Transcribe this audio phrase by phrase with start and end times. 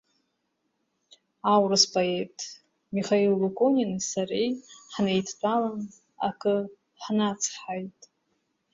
[1.51, 2.35] Аурыс поет
[2.95, 4.49] Михаил Луконини сареи
[4.93, 5.77] ҳнеидтәалан
[6.27, 6.55] акы
[7.03, 7.99] ҳнацҳаит.